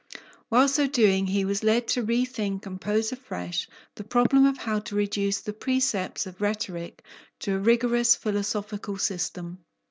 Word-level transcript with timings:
While 0.49 0.67
so 0.67 0.87
doing, 0.87 1.27
he 1.27 1.45
was 1.45 1.63
led 1.63 1.87
to 1.89 2.03
rethink 2.03 2.65
and 2.65 2.81
pose 2.81 3.11
afresh 3.11 3.69
the 3.93 4.03
problem 4.03 4.47
of 4.47 4.57
how 4.57 4.79
to 4.79 4.95
reduce 4.95 5.41
the 5.41 5.53
precepts 5.53 6.25
of 6.25 6.41
rhetoric 6.41 7.03
to 7.41 7.53
a 7.53 7.59
rigorous 7.59 8.15
philosophical 8.15 8.97
system. 8.97 9.63